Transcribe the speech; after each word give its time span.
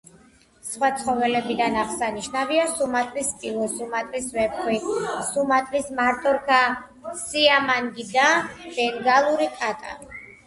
სხვა 0.67 0.87
ცხოველებიდან 0.99 1.75
აღსანიშნავია: 1.81 2.63
სუმატრის 2.77 3.27
სპილო, 3.33 3.67
სუმატრის 3.75 4.31
ვეფხვი, 4.37 4.79
სუმატრის 5.29 5.91
მარტორქა, 5.99 6.61
სიამანგი 7.25 8.07
და 8.15 8.27
ბენგალური 8.63 9.51
კატა. 9.61 9.95